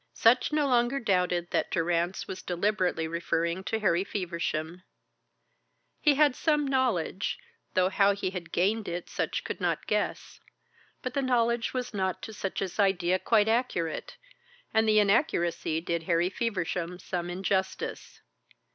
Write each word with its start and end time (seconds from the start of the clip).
Sutch 0.15 0.51
no 0.51 0.65
longer 0.67 0.99
doubted 0.99 1.51
that 1.51 1.69
Durrance 1.69 2.27
was 2.27 2.41
deliberately 2.41 3.07
referring 3.07 3.63
to 3.65 3.77
Harry 3.79 4.03
Feversham. 4.03 4.81
He 6.01 6.15
had 6.15 6.35
some 6.35 6.65
knowledge, 6.67 7.37
though 7.75 7.89
how 7.89 8.13
he 8.15 8.31
had 8.31 8.51
gained 8.51 8.87
it 8.87 9.07
Sutch 9.11 9.43
could 9.43 9.61
not 9.61 9.85
guess. 9.85 10.39
But 11.03 11.13
the 11.13 11.21
knowledge 11.21 11.75
was 11.75 11.93
not 11.93 12.23
to 12.23 12.33
Sutch's 12.33 12.79
idea 12.79 13.19
quite 13.19 13.47
accurate, 13.47 14.17
and 14.73 14.89
the 14.89 14.97
inaccuracy 14.97 15.79
did 15.81 16.01
Harry 16.01 16.31
Feversham 16.31 16.97
some 16.97 17.29
injustice. 17.29 18.21